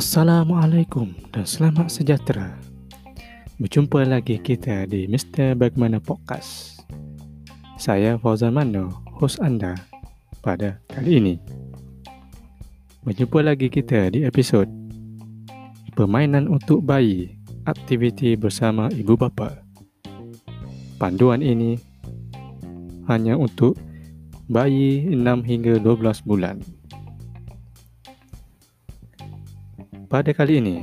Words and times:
Assalamualaikum 0.00 1.12
dan 1.28 1.44
selamat 1.44 1.92
sejahtera. 1.92 2.56
Berjumpa 3.60 4.00
lagi 4.08 4.40
kita 4.40 4.88
di 4.88 5.04
Mr. 5.04 5.52
Bagaimana 5.52 6.00
Podcast. 6.00 6.80
Saya 7.76 8.16
Fauzan 8.16 8.56
Mano, 8.56 8.88
hos 9.20 9.36
anda 9.44 9.76
pada 10.40 10.80
kali 10.88 11.20
ini. 11.20 11.34
Berjumpa 13.04 13.44
lagi 13.44 13.68
kita 13.68 14.08
di 14.08 14.24
episod 14.24 14.64
Permainan 15.92 16.48
untuk 16.48 16.80
bayi, 16.80 17.36
aktiviti 17.68 18.40
bersama 18.40 18.88
ibu 18.96 19.20
bapa. 19.20 19.52
Panduan 20.96 21.44
ini 21.44 21.76
hanya 23.04 23.36
untuk 23.36 23.76
bayi 24.48 25.12
6 25.12 25.44
hingga 25.44 25.76
12 25.76 26.24
bulan. 26.24 26.56
Pada 30.10 30.34
kali 30.34 30.58
ini 30.58 30.82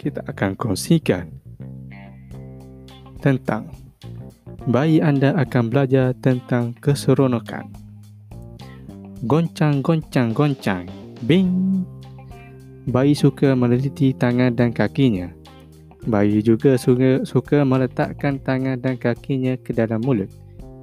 kita 0.00 0.24
akan 0.24 0.56
kongsikan 0.56 1.28
tentang 3.20 3.68
bayi 4.64 5.04
anda 5.04 5.36
akan 5.36 5.68
belajar 5.68 6.16
tentang 6.16 6.72
keseronokan. 6.80 7.68
Goncang, 9.28 9.84
goncang, 9.84 10.32
goncang. 10.32 10.88
Bing. 11.28 11.84
Bayi 12.88 13.12
suka 13.12 13.52
meneliti 13.52 14.16
tangan 14.16 14.56
dan 14.56 14.72
kakinya. 14.72 15.28
Bayi 16.08 16.40
juga 16.40 16.80
suka, 16.80 17.28
suka 17.28 17.60
meletakkan 17.60 18.40
tangan 18.40 18.80
dan 18.80 18.96
kakinya 18.96 19.60
ke 19.60 19.76
dalam 19.76 20.00
mulut, 20.00 20.32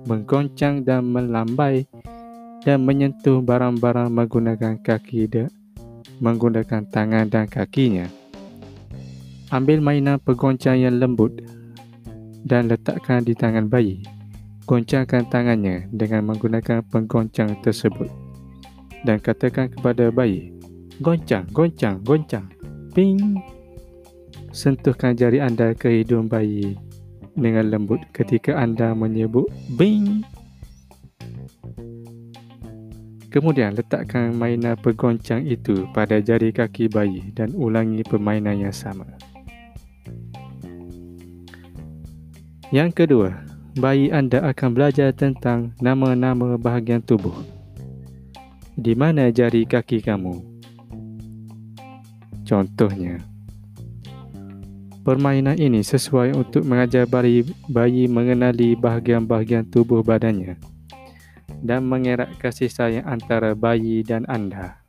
menggoncang 0.05 0.85
dan 0.85 1.09
melambai 1.09 1.89
dan 2.61 2.85
menyentuh 2.85 3.41
barang-barang 3.41 4.13
menggunakan 4.13 4.77
kaki 4.85 5.25
dia 5.25 5.49
menggunakan 6.19 6.87
tangan 6.89 7.27
dan 7.27 7.45
kakinya. 7.47 8.07
Ambil 9.53 9.79
mainan 9.79 10.17
pegoncang 10.19 10.79
yang 10.81 10.97
lembut 10.97 11.41
dan 12.45 12.69
letakkan 12.69 13.25
di 13.25 13.33
tangan 13.37 13.69
bayi. 13.69 14.01
Goncangkan 14.65 15.29
tangannya 15.29 15.85
dengan 15.93 16.25
menggunakan 16.33 16.81
penggoncang 16.89 17.61
tersebut. 17.61 18.09
Dan 19.05 19.21
katakan 19.21 19.69
kepada 19.69 20.09
bayi, 20.09 20.49
Goncang, 20.97 21.45
goncang, 21.53 22.01
goncang. 22.01 22.49
Ping! 22.95 23.37
Sentuhkan 24.55 25.13
jari 25.13 25.43
anda 25.43 25.75
ke 25.75 26.01
hidung 26.01 26.31
bayi 26.31 26.79
dengan 27.35 27.67
lembut 27.67 27.99
ketika 28.15 28.55
anda 28.55 28.95
menyebut 28.95 29.51
Bing! 29.75 30.23
Kemudian 33.35 33.75
letakkan 33.75 34.31
mainan 34.31 34.79
pegoncang 34.79 35.43
itu 35.43 35.91
pada 35.91 36.23
jari 36.23 36.55
kaki 36.55 36.87
bayi 36.87 37.35
dan 37.35 37.51
ulangi 37.51 37.99
permainan 38.07 38.55
yang 38.55 38.71
sama. 38.71 39.03
Yang 42.71 43.03
kedua, 43.03 43.43
bayi 43.75 44.07
anda 44.07 44.39
akan 44.39 44.69
belajar 44.71 45.11
tentang 45.11 45.75
nama-nama 45.83 46.55
bahagian 46.55 47.03
tubuh. 47.03 47.35
Di 48.79 48.95
mana 48.95 49.27
jari 49.27 49.67
kaki 49.67 49.99
kamu? 49.99 50.39
Contohnya, 52.47 53.19
permainan 55.03 55.59
ini 55.59 55.83
sesuai 55.83 56.39
untuk 56.39 56.63
mengajar 56.63 57.03
bayi, 57.03 57.43
bayi 57.67 58.07
mengenali 58.07 58.79
bahagian-bahagian 58.79 59.67
tubuh 59.67 59.99
badannya 59.99 60.74
dan 61.61 61.85
mengerak 61.85 62.37
kasih 62.41 62.69
sayang 62.69 63.05
antara 63.05 63.57
bayi 63.57 64.01
dan 64.01 64.25
anda. 64.29 64.81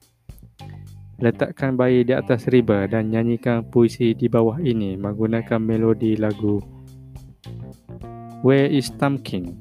Letakkan 1.17 1.81
bayi 1.81 2.05
di 2.05 2.13
atas 2.13 2.45
riba 2.53 2.85
dan 2.85 3.09
nyanyikan 3.09 3.65
puisi 3.65 4.13
di 4.13 4.29
bawah 4.29 4.61
ini 4.61 5.01
menggunakan 5.01 5.57
melodi 5.57 6.13
lagu 6.13 6.61
Where 8.45 8.69
is 8.69 8.93
Tamkin? 9.01 9.57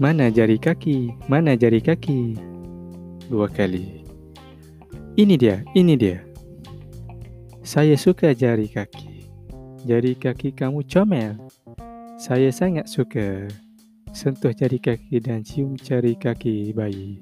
Mana 0.00 0.32
jari 0.32 0.58
kaki? 0.58 1.14
Mana 1.30 1.54
jari 1.54 1.78
kaki? 1.78 2.34
Dua 3.30 3.46
kali. 3.46 4.02
Ini 5.14 5.34
dia, 5.38 5.62
ini 5.78 5.94
dia. 5.94 6.26
Saya 7.62 7.94
suka 7.94 8.34
jari 8.34 8.66
kaki. 8.66 9.30
Jari 9.86 10.18
kaki 10.18 10.50
kamu 10.50 10.82
comel. 10.90 11.38
Saya 12.24 12.48
sangat 12.48 12.88
suka 12.88 13.52
sentuh 14.16 14.48
jari 14.56 14.80
kaki 14.80 15.20
dan 15.20 15.44
cium 15.44 15.76
jari 15.76 16.16
kaki 16.16 16.72
bayi. 16.72 17.20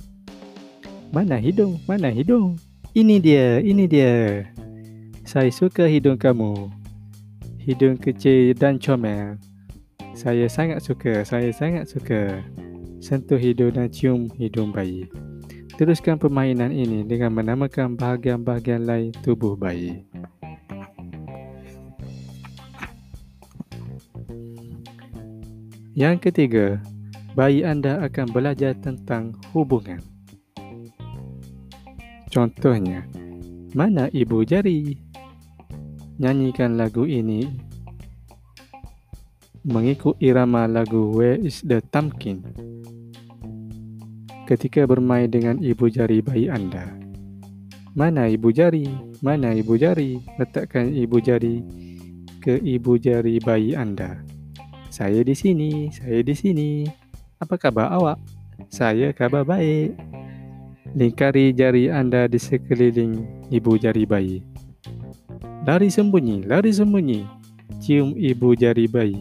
Mana 1.11 1.43
hidung? 1.43 1.83
Mana 1.91 2.07
hidung? 2.15 2.55
Ini 2.95 3.19
dia, 3.19 3.59
ini 3.59 3.91
dia. 3.91 4.47
Saya 5.27 5.51
suka 5.51 5.91
hidung 5.91 6.15
kamu. 6.15 6.71
Hidung 7.59 7.99
kecil 7.99 8.55
dan 8.55 8.79
comel. 8.79 9.43
Saya 10.15 10.47
sangat 10.47 10.87
suka, 10.87 11.27
saya 11.27 11.51
sangat 11.51 11.91
suka. 11.91 12.39
Sentuh 13.03 13.43
hidung 13.43 13.75
dan 13.75 13.91
cium 13.91 14.31
hidung 14.39 14.71
bayi. 14.71 15.11
Teruskan 15.83 16.15
permainan 16.15 16.71
ini 16.71 17.03
dengan 17.03 17.35
menamakan 17.35 17.99
bahagian-bahagian 17.99 18.87
lain 18.87 19.11
tubuh 19.27 19.59
bayi. 19.59 20.07
Yang 25.93 26.33
ketiga, 26.33 26.81
bayi 27.37 27.69
anda 27.69 28.01
akan 28.01 28.33
belajar 28.33 28.73
tentang 28.81 29.37
hubungan. 29.53 30.01
Contohnya, 32.33 33.05
mana 33.77 34.09
ibu 34.09 34.41
jari? 34.41 34.97
Nyanyikan 36.17 36.81
lagu 36.81 37.05
ini 37.05 37.45
mengikut 39.69 40.17
irama 40.17 40.65
lagu 40.65 41.13
Where 41.13 41.37
is 41.37 41.61
the 41.61 41.85
Tamkin 41.85 42.41
ketika 44.49 44.89
bermain 44.89 45.29
dengan 45.29 45.61
ibu 45.61 45.93
jari 45.93 46.25
bayi 46.25 46.49
anda. 46.49 46.89
Mana 47.93 48.33
ibu 48.33 48.49
jari? 48.49 48.89
Mana 49.21 49.53
ibu 49.53 49.77
jari? 49.77 50.25
Letakkan 50.41 50.89
ibu 50.97 51.21
jari 51.21 51.61
ke 52.41 52.57
ibu 52.65 52.97
jari 52.97 53.37
bayi 53.45 53.77
anda. 53.77 54.25
Saya 54.93 55.25
di 55.25 55.33
sini, 55.33 55.89
saya 55.89 56.21
di 56.21 56.37
sini. 56.37 56.85
Apa 57.41 57.57
khabar 57.57 57.89
awak? 57.97 58.21
Saya 58.69 59.17
khabar 59.17 59.41
baik. 59.41 59.97
Lingkari 60.93 61.57
jari 61.57 61.89
anda 61.89 62.29
di 62.29 62.37
sekeliling 62.37 63.25
ibu 63.49 63.81
jari 63.81 64.05
bayi. 64.05 64.45
Lari 65.65 65.89
sembunyi, 65.89 66.45
lari 66.45 66.77
sembunyi. 66.77 67.25
Cium 67.81 68.13
ibu 68.21 68.53
jari 68.53 68.85
bayi. 68.85 69.17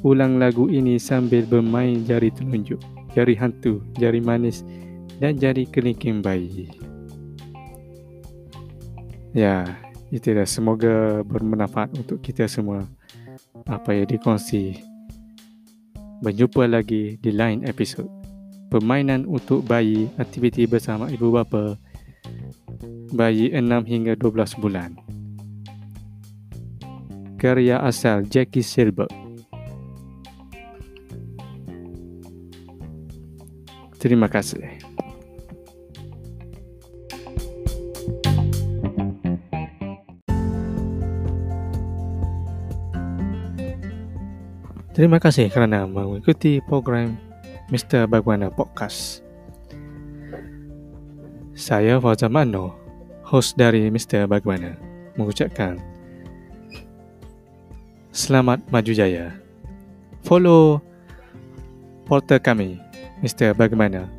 Ulang 0.00 0.40
lagu 0.40 0.72
ini 0.72 0.96
sambil 0.96 1.44
bermain 1.44 2.08
jari 2.08 2.32
telunjuk, 2.32 2.80
jari 3.12 3.36
hantu, 3.36 3.84
jari 4.00 4.24
manis 4.24 4.64
dan 5.20 5.36
jari 5.36 5.68
kelingking 5.68 6.24
bayi. 6.24 6.72
Ya, 9.36 9.68
itulah 10.08 10.48
semoga 10.48 11.20
bermanfaat 11.28 11.92
untuk 11.92 12.24
kita 12.24 12.48
semua 12.48 12.88
apa 13.68 13.94
yang 13.94 14.08
dikongsi. 14.08 14.82
Berjumpa 16.24 16.66
lagi 16.66 17.16
di 17.22 17.30
lain 17.30 17.62
episod. 17.62 18.06
Permainan 18.68 19.24
untuk 19.24 19.64
bayi, 19.64 20.10
aktiviti 20.20 20.66
bersama 20.68 21.08
ibu 21.08 21.32
bapa. 21.32 21.78
Bayi 23.14 23.54
6 23.54 23.64
hingga 23.88 24.12
12 24.18 24.60
bulan. 24.60 24.98
Karya 27.38 27.78
asal 27.80 28.26
Jackie 28.26 28.66
Silberg. 28.66 29.08
Terima 33.98 34.30
kasih. 34.30 34.87
Terima 44.98 45.22
kasih 45.22 45.46
kerana 45.46 45.86
mengikuti 45.86 46.58
program 46.66 47.14
Mr. 47.70 48.10
Bagwana 48.10 48.50
Podcast. 48.50 49.22
Saya 51.54 52.02
Fauzan 52.02 52.34
Mano, 52.34 52.74
host 53.22 53.54
dari 53.54 53.94
Mr. 53.94 54.26
Bagwana, 54.26 54.74
mengucapkan 55.14 55.78
Selamat 58.10 58.58
Maju 58.74 58.90
Jaya. 58.90 59.38
Follow 60.26 60.82
portal 62.02 62.42
kami, 62.42 62.82
Mr. 63.22 63.54
Bagwana, 63.54 64.10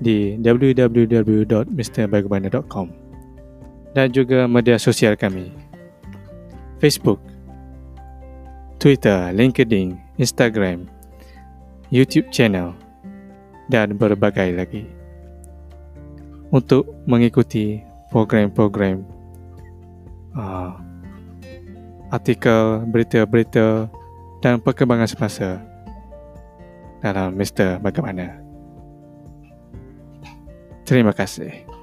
di 0.00 0.40
www.mrbagawana.com 0.40 2.88
dan 3.92 4.08
juga 4.08 4.48
media 4.48 4.80
sosial 4.80 5.20
kami, 5.20 5.52
Facebook, 6.80 7.20
Twitter, 8.84 9.32
LinkedIn, 9.32 9.96
Instagram, 10.20 10.84
YouTube 11.88 12.28
channel 12.28 12.76
dan 13.72 13.96
berbagai 13.96 14.52
lagi. 14.52 14.84
untuk 16.54 16.86
mengikuti 17.10 17.82
program-program 18.14 19.02
uh, 20.38 20.78
artikel, 22.14 22.86
berita-berita 22.86 23.90
dan 24.38 24.62
perkembangan 24.62 25.10
semasa 25.10 25.58
dalam 27.02 27.34
Mister 27.34 27.82
Bagaimana. 27.82 28.38
Terima 30.86 31.10
kasih. 31.10 31.73